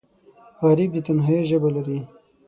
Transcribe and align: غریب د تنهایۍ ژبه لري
غریب 0.61 0.89
د 0.93 0.97
تنهایۍ 1.05 1.41
ژبه 1.49 1.69
لري 1.75 1.99